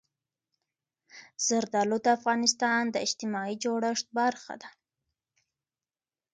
زردالو 1.45 1.97
د 2.05 2.07
افغانستان 2.17 2.81
د 2.89 2.95
اجتماعي 3.05 3.55
جوړښت 3.63 4.05
برخه 4.19 4.53
ده. 4.61 4.69